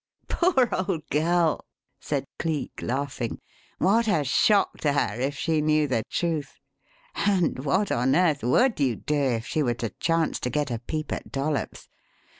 [0.27, 1.63] '""Poor old girl!"
[1.99, 3.39] said Cleek, laughing.
[3.77, 6.57] "What a shock to her if she knew the truth.
[7.13, 10.79] And what on earth would you do if she were to chance to get a
[10.79, 11.87] peep at Dollops?